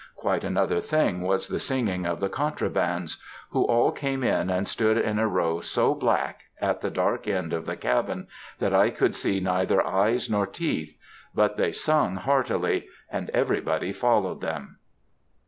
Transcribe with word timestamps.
Quite 0.15 0.43
another 0.43 0.79
thing 0.81 1.21
was 1.21 1.47
the 1.47 1.59
singing 1.59 2.07
of 2.07 2.19
the 2.19 2.27
contrabands, 2.27 3.17
who 3.51 3.63
all 3.65 3.91
came 3.91 4.23
in 4.23 4.49
and 4.49 4.67
stood 4.67 4.97
in 4.97 5.19
a 5.19 5.27
row 5.27 5.59
so 5.59 5.93
black, 5.93 6.41
at 6.59 6.81
the 6.81 6.89
dark 6.89 7.27
end 7.27 7.53
of 7.53 7.67
the 7.67 7.75
cabin, 7.77 8.25
that 8.57 8.73
I 8.73 8.89
could 8.89 9.15
see 9.15 9.39
neither 9.39 9.85
eyes 9.85 10.27
nor 10.27 10.47
teeth. 10.47 10.97
But 11.35 11.55
they 11.55 11.71
sung 11.71 12.15
heartily, 12.15 12.87
and 13.11 13.29
everybody 13.29 13.93
followed 13.93 14.41
them. 14.41 14.79